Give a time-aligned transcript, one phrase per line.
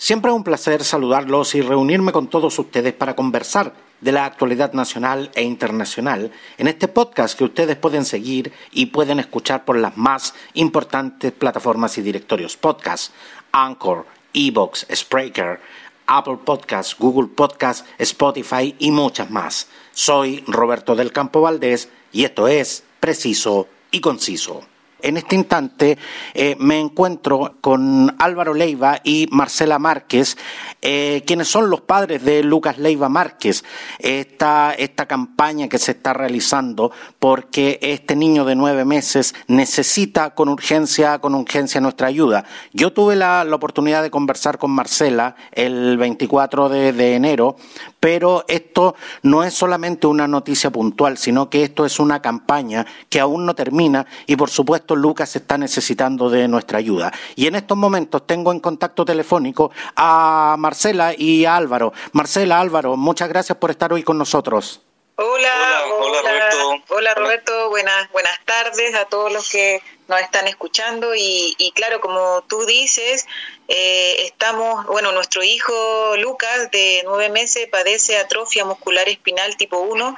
[0.00, 4.72] Siempre es un placer saludarlos y reunirme con todos ustedes para conversar de la actualidad
[4.72, 9.96] nacional e internacional en este podcast que ustedes pueden seguir y pueden escuchar por las
[9.96, 13.12] más importantes plataformas y directorios podcast,
[13.50, 15.60] Anchor, Evox, Spreaker,
[16.06, 19.66] Apple Podcasts, Google Podcasts, Spotify y muchas más.
[19.90, 24.77] Soy Roberto del Campo Valdés y esto es Preciso y Conciso.
[25.00, 25.96] En este instante
[26.34, 30.36] eh, me encuentro con Álvaro Leiva y Marcela Márquez,
[30.82, 33.64] eh, quienes son los padres de Lucas Leiva Márquez.
[34.00, 36.90] Esta, esta campaña que se está realizando
[37.20, 42.44] porque este niño de nueve meses necesita con urgencia, con urgencia nuestra ayuda.
[42.72, 47.56] Yo tuve la, oportunidad de conversar con Marcela el 24 de enero,
[48.00, 53.20] pero esto no es solamente una noticia puntual, sino que esto es una campaña que
[53.20, 57.12] aún no termina y por supuesto Lucas está necesitando de nuestra ayuda.
[57.36, 61.92] Y en estos momentos tengo en contacto telefónico a Marcela y a Álvaro.
[62.12, 64.82] Marcela, Álvaro, muchas gracias por estar hoy con nosotros.
[65.16, 66.84] Hola, hola, Roberto.
[66.90, 72.42] Hola Roberto, buenas, buenas tardes a todos los que nos están escuchando y, claro, como
[72.48, 73.26] tú dices,
[73.66, 80.16] eh, estamos, bueno, nuestro hijo Lucas de nueve meses padece atrofia muscular espinal tipo 1,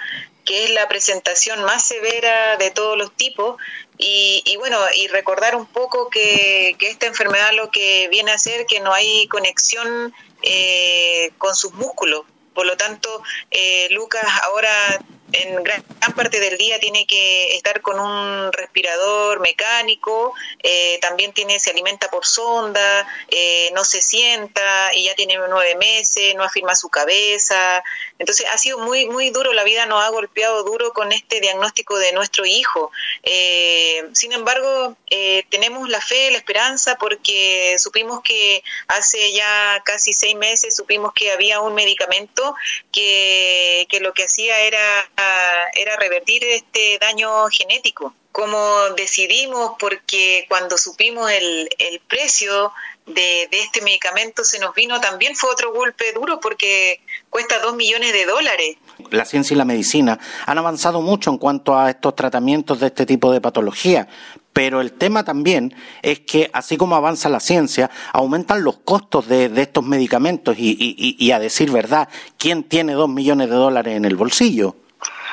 [0.50, 3.56] que es la presentación más severa de todos los tipos
[3.98, 8.80] y, bueno, y recordar un poco que, esta enfermedad lo que viene a hacer que
[8.80, 12.24] no hay conexión eh, con sus músculos.
[12.52, 14.98] Por lo tanto, eh, Lucas ahora
[15.32, 15.82] en gran,
[16.14, 22.10] parte del día tiene que estar con un respirador mecánico, eh, también tiene se alimenta
[22.10, 27.82] por sonda, eh, no se sienta y ya tiene nueve meses, no afirma su cabeza.
[28.18, 31.98] Entonces ha sido muy muy duro, la vida nos ha golpeado duro con este diagnóstico
[31.98, 32.90] de nuestro hijo.
[33.22, 34.96] Eh, sin embargo,
[35.48, 41.32] tenemos la fe, la esperanza, porque supimos que hace ya casi seis meses supimos que
[41.32, 42.54] había un medicamento
[42.92, 45.10] que, que lo que hacía era
[45.74, 48.14] era revertir este daño genético.
[48.32, 48.58] Como
[48.96, 52.72] decidimos, porque cuando supimos el, el precio
[53.14, 58.12] de, este medicamento se nos vino también fue otro golpe duro porque cuesta dos millones
[58.12, 58.76] de dólares.
[59.10, 63.06] La ciencia y la medicina han avanzado mucho en cuanto a estos tratamientos de este
[63.06, 64.08] tipo de patología,
[64.52, 69.50] pero el tema también es que, así como avanza la ciencia, aumentan los costos de,
[69.56, 70.76] estos medicamentos y,
[71.18, 74.76] y, a decir verdad, ¿quién tiene dos millones de dólares en el bolsillo?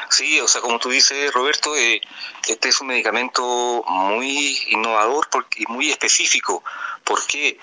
[0.09, 2.01] Sí, o sea, como tú dices, Roberto, eh,
[2.47, 6.63] este es un medicamento muy innovador y muy específico.
[7.03, 7.59] ¿Por qué?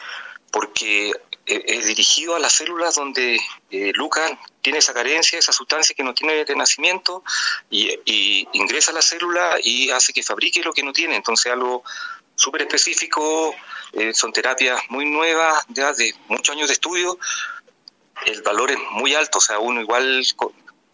[0.51, 1.09] Porque
[1.47, 3.41] eh, es dirigido a las células donde
[3.71, 7.25] eh, Lucas tiene esa carencia, esa sustancia que no tiene de nacimiento,
[7.71, 11.17] y, ingresa a la célula y hace que fabrique lo que no tiene.
[11.17, 11.83] Entonces, algo
[12.37, 13.55] súper específico,
[14.13, 17.17] son terapias muy nuevas, ya de muchos años de estudio,
[18.27, 20.25] el valor es muy alto, o sea, uno igual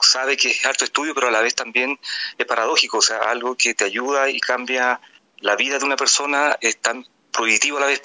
[0.03, 1.99] sabe que es harto estudio, pero a la vez también
[2.39, 5.01] es paradójico, o sea, algo que te ayuda y cambia
[5.39, 8.03] la vida de una persona es tan prohibitivo a la vez.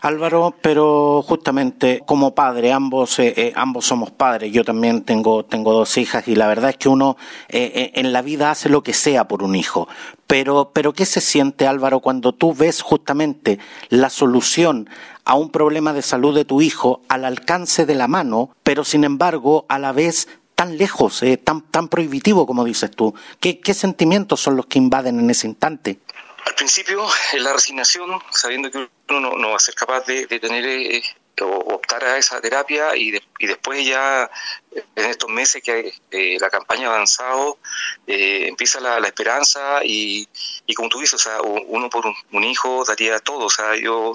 [0.00, 4.52] Álvaro, pero justamente como padre, ambos, eh, eh, ambos somos padres.
[4.52, 7.16] Yo también tengo, tengo dos hijas y la verdad es que uno
[7.48, 9.88] eh, en la vida hace lo que sea por un hijo.
[10.26, 13.58] Pero, pero ¿qué se siente, Álvaro, cuando tú ves justamente
[13.88, 14.88] la solución
[15.24, 19.04] a un problema de salud de tu hijo al alcance de la mano, pero sin
[19.04, 23.14] embargo a la vez tan lejos, eh, tan, tan prohibitivo como dices tú?
[23.40, 26.00] ¿Qué, sentimientos son los que invaden en ese instante?
[26.46, 27.06] Al principio,
[27.38, 31.02] la resignación, sabiendo que uno no, va a ser capaz de, tener eh,
[31.40, 34.30] o optar a esa terapia y, y después ya
[34.74, 35.92] eh, en estos meses que
[36.38, 37.58] la campaña ha avanzado,
[38.06, 40.28] empieza la, esperanza y,
[40.66, 43.74] y, como tú dices, o sea, uno por un, un, hijo daría todo, o sea,
[43.76, 44.12] yo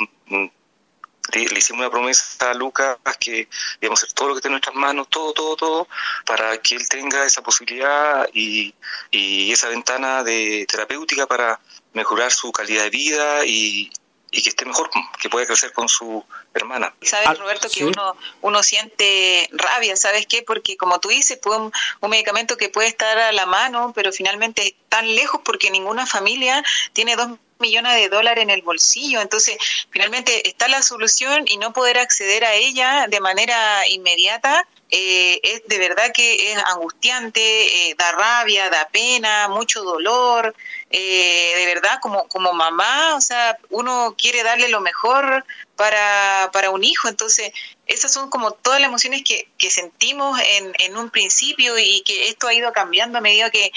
[1.34, 3.48] mm, le, hicimos una promesa a Lucas que
[3.82, 5.88] íbamos a hacer todo lo que esté en nuestras manos, todo, todo, todo,
[6.26, 8.74] para que él tenga esa posibilidad y,
[9.12, 11.60] y esa ventana de terapéutica para
[11.94, 13.92] mejorar su calidad de vida y,
[14.32, 16.24] y que esté mejor, que pueda crecer con su
[16.54, 16.94] hermana.
[17.02, 20.44] Sabes, ah, Roberto, que uno, uno siente rabia, ¿sabes qué?
[20.44, 24.12] Porque como tú dices, pues un, un, medicamento que puede estar a la mano, pero
[24.12, 29.22] finalmente es tan lejos porque ninguna familia tiene dos millones de dólares en el bolsillo.
[29.22, 29.58] Entonces,
[29.90, 35.68] finalmente está la solución y no poder acceder a ella de manera inmediata eh, es
[35.68, 40.56] de verdad que es angustiante, eh, da rabia, da pena, mucho dolor.
[40.90, 45.46] Eh, de verdad, como, como mamá, o sea, uno quiere darle lo mejor
[45.76, 47.08] para, para un hijo.
[47.08, 47.52] Entonces,
[47.86, 52.30] esas son como todas las emociones que, que sentimos en, en un principio y que
[52.30, 53.72] esto ha ido cambiando a medida que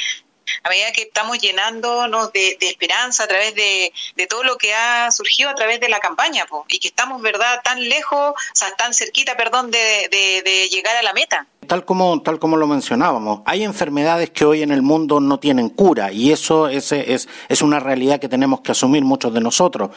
[0.62, 3.92] a medida que estamos llenándonos de, esperanza a través de,
[4.28, 7.88] todo lo que ha surgido a través de la campaña, y que estamos, ¿verdad?, tan
[7.88, 11.46] lejos, o sea, tan cerquita, perdón, de llegar a la meta.
[11.66, 15.68] Tal como, tal como lo mencionábamos, hay enfermedades que hoy en el mundo no tienen
[15.68, 19.90] cura y eso es, es, es una realidad que tenemos que asumir muchos de nosotros.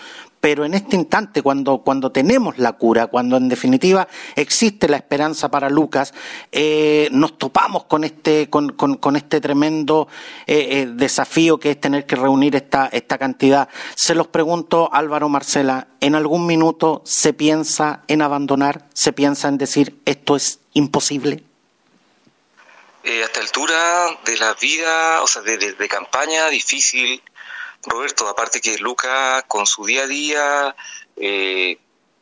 [0.45, 5.49] Pero en este instante, cuando, cuando tenemos la cura, cuando en definitiva existe la esperanza
[5.49, 6.13] para Lucas,
[6.51, 10.07] eh, nos topamos con este, con, con, este tremendo
[10.45, 13.69] eh, eh, desafío que es tener que reunir esta, esta cantidad.
[13.95, 18.87] Se los pregunto, Álvaro Marcela, ¿en algún minuto se piensa en abandonar?
[18.93, 21.43] ¿Se piensa en decir esto es imposible?
[23.05, 27.21] eh, a esta altura de la vida, o sea, de, campaña difícil,
[27.85, 30.75] Roberto, aparte que Luca con su día a día,
[31.17, 31.77] eh,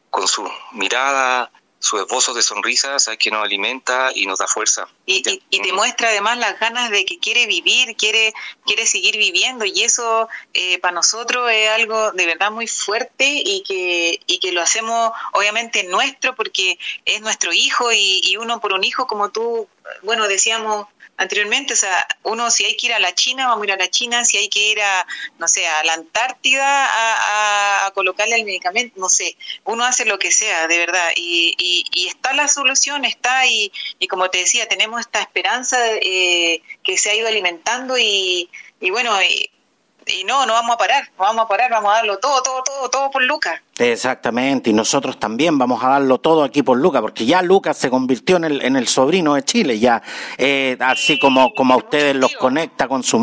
[0.10, 1.52] con su mirada,
[1.84, 4.88] su esbozo de sonrisa, sabes que nos alimenta y nos da fuerza.
[5.06, 8.34] Y, y, demuestra además las ganas de que quiere vivir, quiere,
[8.66, 13.64] quiere seguir viviendo y eso eh, para nosotros es algo de verdad muy fuerte y
[13.64, 18.72] que, y que lo hacemos obviamente nuestro porque es nuestro hijo y, y uno por
[18.72, 19.68] un hijo como tú,
[20.02, 20.88] bueno, decíamos
[21.18, 23.78] anteriormente, o sea, uno si hay que ir a la China, vamos a ir a
[23.78, 25.06] la China, si hay que ir a,
[25.38, 30.32] no sé, a la Antártida a, colocarle el medicamento, no sé, uno hace lo que
[30.32, 35.00] sea, de verdad, y, y, está la solución, está, y, y como te decía, tenemos
[35.02, 38.50] esta esperanza eh, que se ha ido alimentando y,
[38.90, 42.42] bueno, y no, no vamos a parar, no vamos a parar, vamos a darlo todo,
[42.42, 43.62] todo, todo, todo por Lucas.
[43.80, 47.90] Exactamente, y nosotros también vamos a darlo todo aquí por Lucas, porque ya Lucas se
[47.90, 50.00] convirtió en el, en el sobrino de Chile, ya
[50.38, 53.20] eh, así como, como a ustedes los conecta con sus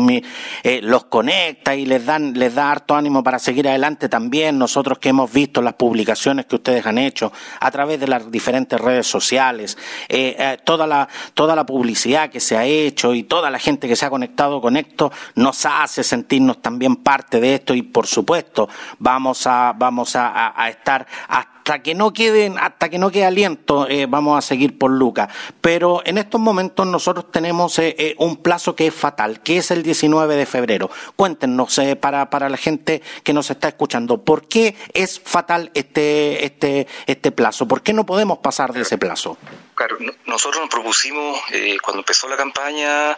[0.63, 4.99] eh, los conecta y les dan, les da harto ánimo para seguir adelante también, nosotros
[4.99, 7.31] que hemos visto las publicaciones que ustedes han hecho
[7.61, 9.77] a través de las diferentes redes sociales,
[10.09, 13.95] eh, toda la, toda la publicidad que se ha hecho y toda la gente que
[13.95, 18.67] se ha conectado con esto nos hace sentirnos también parte de esto y por supuesto
[18.99, 23.87] vamos a, vamos a a, estar hasta que no queden, hasta que no quede aliento,
[23.87, 25.29] eh, vamos a seguir por Lucas.
[25.61, 29.71] Pero en estos momentos nosotros tenemos eh, eh, un plazo que es fatal, que es
[29.71, 30.89] el 19 de febrero.
[31.15, 36.87] Cuéntenos para, para la gente que nos está escuchando, ¿por qué es fatal este, este,
[37.05, 37.67] este plazo?
[37.67, 39.37] ¿Por qué no podemos pasar de ese plazo?
[39.75, 41.39] Claro, nosotros nos propusimos
[41.83, 43.17] cuando empezó la campaña,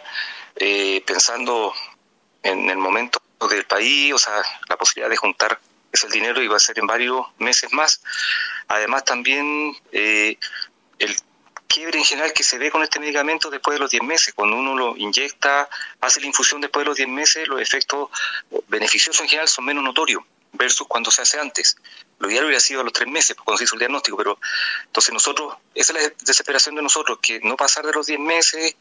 [1.06, 1.72] pensando
[2.42, 5.58] en el momento del país, o sea, la posibilidad de juntar
[5.94, 8.02] es el dinero y va a ser en varios meses más.
[8.68, 10.36] Además también eh,
[10.98, 11.16] el
[11.66, 14.34] quiebre en general que se ve con este medicamento después de los 10 meses.
[14.34, 15.68] Cuando uno lo inyecta,
[16.00, 18.10] hace la infusión después de los 10 meses, los efectos
[18.68, 21.76] beneficiosos en general son menos notorios versus cuando se hace antes.
[22.18, 24.38] Lo ideal hubiera sido a los 3 meses, cuando se hizo el diagnóstico, pero
[24.84, 28.76] entonces nosotros, esa es la desesperación de nosotros, que no pasar de los 10 meses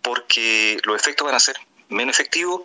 [0.00, 1.56] porque los efectos van a ser
[1.88, 2.62] menos efectivos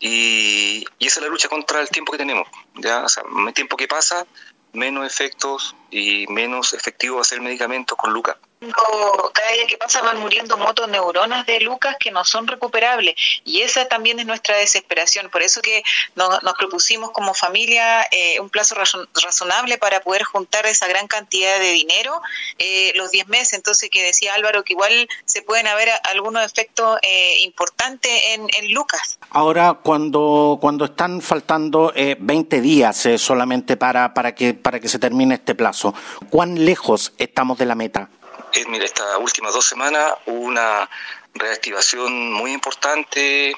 [0.00, 2.48] y, esa es la lucha contra el tiempo que tenemos.
[2.76, 3.04] ¿ya?
[3.04, 4.26] O sea, más tiempo que pasa,
[4.72, 8.36] menos efectos y menos efectivo va a ser el medicamento con Luca
[8.72, 13.14] cada día que pasa van muriendo motoneuronas de Lucas que no son recuperables
[13.44, 15.28] y esa también es nuestra desesperación.
[15.30, 15.82] Por eso que
[16.14, 21.72] nos, propusimos como familia eh, un plazo razonable para poder juntar esa gran cantidad de
[21.72, 22.20] dinero
[22.58, 23.54] eh, los 10 meses.
[23.54, 29.18] Entonces que decía Álvaro que igual se pueden haber algunos efectos eh, importantes en, Lucas.
[29.30, 35.34] Ahora cuando cuando están faltando 20 días solamente para para que para que se termine
[35.34, 35.83] este plazo,
[36.30, 38.08] ¿cuán lejos estamos de la meta?
[38.52, 40.88] Eh, mira, estas últimas dos semanas hubo una
[41.34, 43.56] reactivación muy importante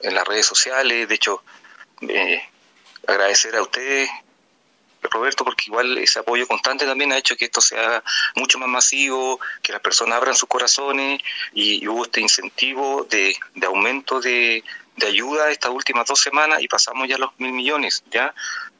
[0.00, 1.08] en las redes sociales.
[1.08, 1.42] De hecho,
[2.02, 2.40] eh,
[3.06, 4.08] agradecer a ustedes,
[5.02, 8.02] Roberto, porque igual ese apoyo constante también ha hecho que esto sea
[8.36, 11.20] mucho más masivo, que las personas abran sus corazones
[11.52, 13.34] y, hubo este incentivo de,
[13.66, 14.62] aumento de,
[14.96, 18.34] de ayuda estas últimas dos semanas y pasamos ya los mil millones, ¿ya?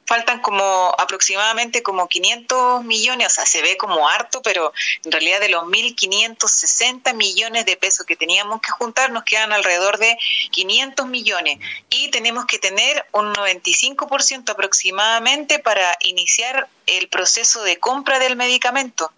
[0.09, 0.65] Faltan como
[0.99, 4.73] aproximadamente como 500 millones, o sea, se ve como harto, pero
[5.05, 9.99] en realidad de los 1.560 millones de pesos que teníamos que juntar, nos quedan alrededor
[9.99, 10.17] de
[10.51, 11.59] 500 millones
[11.91, 19.13] y tenemos que tener un 95% aproximadamente para iniciar el proceso de compra del medicamento.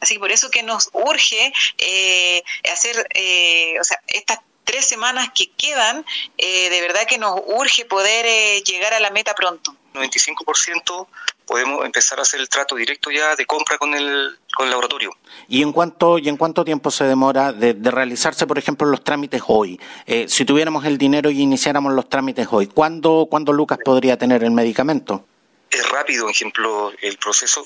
[0.00, 5.30] Así que por eso que nos urge eh, hacer, eh, o sea, estas tres semanas
[5.34, 6.04] que quedan,
[6.36, 8.26] eh, de verdad que nos urge poder
[8.64, 9.74] llegar a la meta pronto.
[9.94, 11.08] 95%
[11.46, 15.12] podemos empezar a hacer el trato directo ya de compra con el, con el laboratorio.
[15.48, 19.42] ¿Y en cuánto, y en cuánto tiempo se demora de, realizarse, por ejemplo, los trámites
[19.46, 19.80] hoy?
[20.06, 24.42] Eh, si tuviéramos el dinero y iniciáramos los trámites hoy, ¿cuándo, ¿cuándo Lucas podría tener
[24.42, 25.24] el medicamento?
[25.70, 27.64] Es rápido, por ejemplo, el proceso.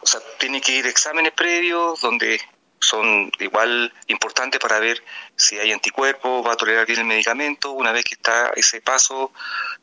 [0.00, 2.40] O sea, tiene que ir exámenes previos donde
[2.80, 5.02] son igual importantes para ver
[5.36, 7.72] si hay anticuerpos, va a tolerar bien el medicamento.
[7.72, 9.32] Una vez que está ese paso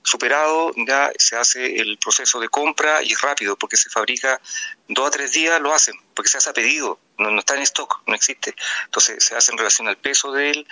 [0.04, 4.40] superado, ya se hace el proceso de compra y es rápido, porque se fabrica
[4.88, 7.64] dos a tres días, lo hacen, porque se hace a pedido, no, no está en
[7.64, 8.56] stock, no existe.
[8.86, 10.68] Entonces se hace en relación al peso de él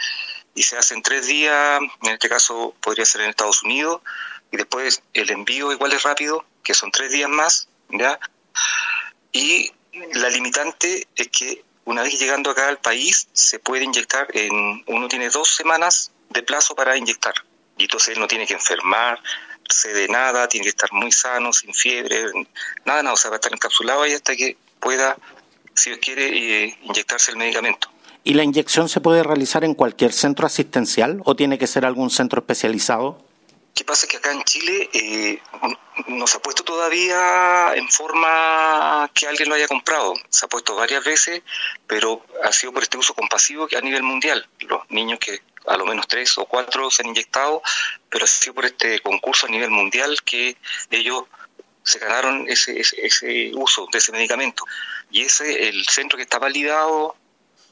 [0.55, 4.01] y se hace en tres días, en este caso podría ser en Estados Unidos,
[4.51, 8.19] y después el envío igual es rápido, que son tres días más, ¿ya?
[9.31, 9.71] Y
[10.13, 15.07] la limitante es que una vez llegando acá al país se puede inyectar en, uno
[15.07, 17.33] tiene dos semanas de plazo para inyectar,
[17.77, 21.73] y entonces él no tiene que enfermarse de nada, tiene que estar muy sano, sin
[21.73, 22.25] fiebre,
[22.85, 25.17] nada, nada, o sea, va a estar encapsulado ahí hasta que pueda,
[25.73, 27.89] si quiere, eh, inyectarse el medicamento.
[28.23, 32.09] ¿Y la inyección se puede realizar en cualquier centro asistencial o tiene que ser algún
[32.09, 33.21] centro especializado?
[33.73, 34.05] ¿Qué pasa?
[34.07, 35.41] Que acá en Chile eh,
[36.07, 40.13] no se ha puesto todavía en forma que alguien lo haya comprado.
[40.29, 41.41] Se ha puesto varias veces,
[41.87, 44.47] pero ha sido por este uso compasivo que a nivel mundial.
[44.59, 47.63] Los niños que a lo menos tres o cuatro se han inyectado,
[48.09, 50.55] pero ha sido por este concurso a nivel mundial que
[50.91, 51.23] ellos
[51.83, 54.65] se ganaron ese, ese, ese uso de ese medicamento.
[55.09, 57.15] Y ese, el centro que está validado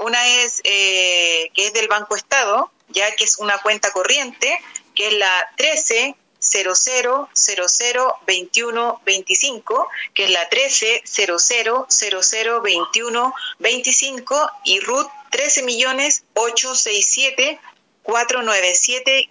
[0.00, 4.60] una es que es del Banco Estado, ya que es una cuenta corriente
[4.96, 13.34] que es la 13 00 00 21 25, que es la 13 00 00 21
[13.58, 17.60] 25 y RUT 13 millones 867
[18.02, 19.30] 497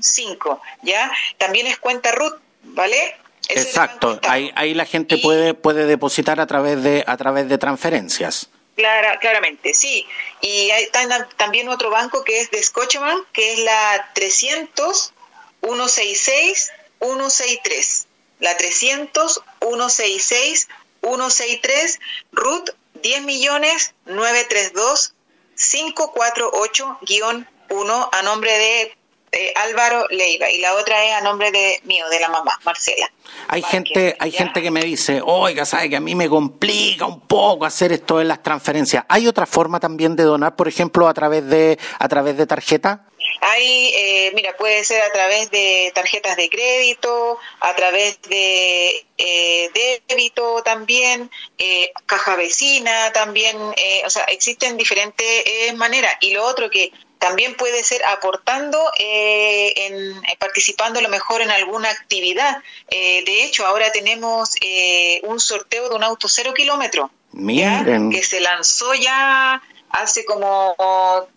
[0.00, 1.12] 5, ¿ya?
[1.38, 3.16] También es cuenta RUT, ¿vale?
[3.48, 8.48] Exacto, ahí, ahí la gente puede puede depositar a través de a través de transferencias.
[8.82, 10.04] Clara, claramente, sí.
[10.40, 10.90] Y hay
[11.36, 15.12] también otro banco que es de Scotiabank, que es la 300
[15.62, 18.06] 166 163.
[18.40, 20.68] La 300 166
[21.00, 22.00] 163
[22.32, 25.14] RUT 10 millones 932
[25.54, 26.98] 548
[27.70, 28.96] 1 a nombre de
[29.32, 33.10] eh, Álvaro Leiva y la otra es a nombre de mío, de la mamá, Marcela.
[33.48, 37.20] Hay gente, hay gente que me dice, oiga, sabe que a mí me complica un
[37.20, 39.04] poco hacer esto de las transferencias.
[39.08, 43.06] ¿Hay otra forma también de donar, por ejemplo, a través de, a través de tarjeta?
[43.40, 49.70] Hay, eh, mira, puede ser a través de tarjetas de crédito, a través de eh,
[50.08, 56.14] débito también, eh, caja vecina también, eh, o sea, existen diferentes maneras.
[56.20, 56.92] Y lo otro que
[57.22, 62.60] también puede ser aportando, eh, en, participando a lo mejor en alguna actividad.
[62.90, 67.12] Eh, de hecho, ahora tenemos eh, un sorteo de un auto cero kilómetro,
[68.10, 70.74] que se lanzó ya hace como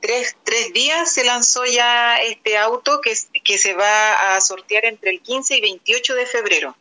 [0.01, 3.13] tres, tres días, se lanzó ya este auto que,
[3.43, 6.75] que se va a sortear entre el 15 y 28 de febrero.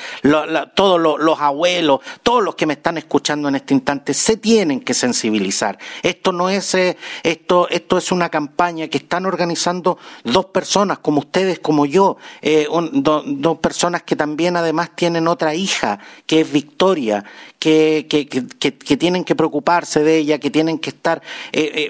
[0.74, 4.96] todos los, abuelos, todos los que me están escuchando en este instante se tienen que
[4.96, 5.78] sensibilizar.
[6.02, 11.20] Esto no es, eh, esto, esto es una campaña que están organizando dos personas como
[11.20, 15.83] ustedes, como yo, eh, dos personas que también además tienen otra hija,
[16.26, 17.24] que es Victoria,
[17.64, 21.22] que, tienen que preocuparse de ella, que tienen que estar
[21.54, 21.90] eh,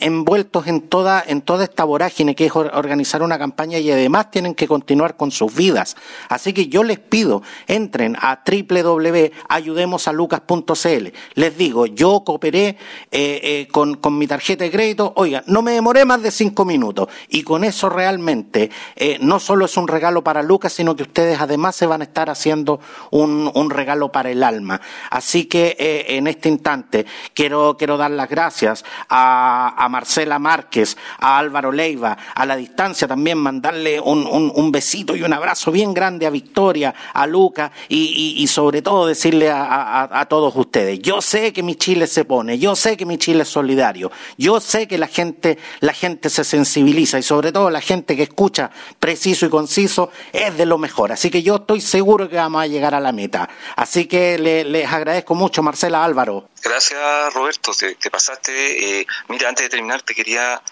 [0.00, 4.54] envueltos en toda, en toda esta vorágine que es organizar una campaña y además tienen
[4.54, 5.96] que continuar con sus vidas.
[6.28, 11.08] Así que yo les pido, entren a www.ayudemosalucas.cl.
[11.34, 12.76] Les digo, yo cooperé
[13.10, 17.08] eh, eh, con, mi tarjeta de crédito, oiga, no me demoré más de cinco minutos
[17.28, 21.40] y con eso realmente eh, no solo es un regalo para Lucas, sino que ustedes
[21.40, 24.82] además se van a estar haciendo un, regalo para el alma.
[25.14, 31.70] Así que en este instante quiero, quiero dar las gracias a, Marcela Márquez, a Álvaro
[31.70, 36.30] Leiva, a la distancia también mandarle un, un, besito y un abrazo bien grande a
[36.30, 41.62] Victoria, a Luca y, y, sobre todo decirle a, a, todos ustedes, yo sé que
[41.62, 45.06] mi Chile se pone, yo sé que mi Chile es solidario, yo sé que la
[45.06, 50.10] gente, la gente se sensibiliza y sobre todo la gente que escucha preciso y conciso
[50.32, 51.12] es de lo mejor.
[51.12, 53.48] Así que yo estoy seguro que vamos a llegar a la meta.
[53.76, 55.03] Así que les agradezco
[55.34, 56.48] mucho, Marcela Álvaro.
[56.62, 57.72] Gracias, Roberto.
[57.74, 59.00] Te, pasaste.
[59.00, 60.62] Eh, mira, antes de terminar, te quería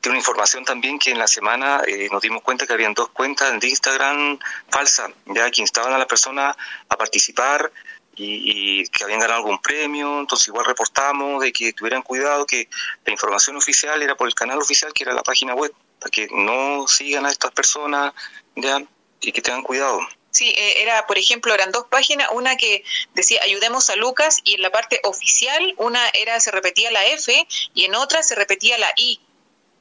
[0.00, 3.10] tiene una información también que en la semana eh, nos dimos cuenta que habían dos
[3.10, 6.56] cuentas de Instagram falsas, ya que instaban a la persona
[6.88, 7.70] a participar
[8.16, 12.68] y, que habían ganado algún premio, entonces igual reportamos de que tuvieran cuidado, que
[13.04, 16.28] la información oficial era por el canal oficial, que era la página web, para que
[16.30, 18.12] no sigan a estas personas
[18.56, 18.82] ya
[19.20, 20.00] y que tengan cuidado.
[20.30, 22.84] Sí, eh, era, por ejemplo, eran dos páginas, una que
[23.14, 27.46] decía ayudemos a Lucas y en la parte oficial una era se repetía la F
[27.74, 29.20] y en otra se repetía la I.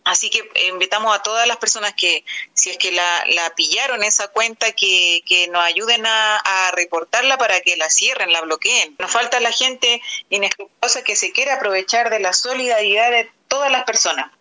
[0.06, 4.30] Así que invitamos a todas las personas que, si es que la, la pillaron esa
[4.30, 8.96] cuenta, que, que nos ayuden a, a, reportarla para que la cierren, la bloqueen.
[8.98, 13.84] Nos falta la gente inescrupulosa que se quiere aprovechar de la solidaridad de todas las
[13.84, 14.32] personas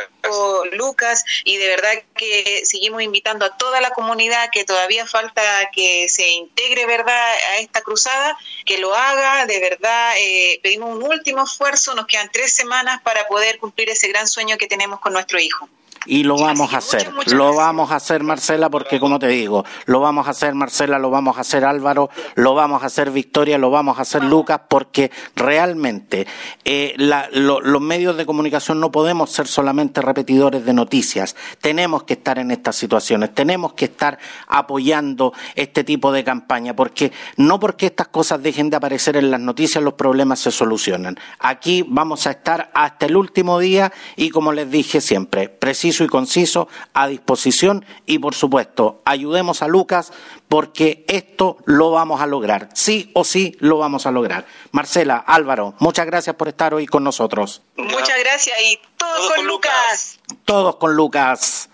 [0.72, 1.26] Lucas.
[1.44, 5.42] y de verdad que seguimos invitando a toda la comunidad que todavía falta
[5.74, 11.04] que se integre, ¿verdad?, a esta cruzada, que lo haga, de verdad, eh, pedimos un
[11.04, 15.12] último esfuerzo, nos quedan tres semanas para poder cumplir ese gran sueño que tenemos con
[15.12, 15.68] nuestro hijo.
[16.06, 20.00] Y lo vamos a hacer, lo vamos a hacer Marcela, porque como te digo, lo
[20.00, 23.70] vamos a hacer Marcela, lo vamos a hacer Álvaro, lo vamos a hacer Victoria, lo
[23.70, 26.28] vamos a hacer Lucas, porque realmente
[26.66, 32.38] eh, los medios de comunicación no podemos ser solamente repetidores de noticias, tenemos que estar
[32.40, 38.10] en estas situaciones, tenemos que estar apoyando este tipo de campaña, porque no porque estas
[38.10, 41.18] cosas dejen de aparecer en las noticias los problemas se solucionan.
[41.40, 46.08] Aquí vamos a estar hasta el último día y como les dije siempre, preciso y
[46.08, 50.12] conciso a disposición y, por supuesto, ayudemos a Lucas
[50.48, 52.70] porque esto lo vamos a lograr.
[52.74, 54.46] Sí o sí lo vamos a lograr.
[54.72, 57.62] Marcela, Álvaro, muchas gracias por estar hoy con nosotros.
[57.76, 60.20] Muchas gracias y todos, con, Lucas.
[60.46, 61.70] Todos con Lucas.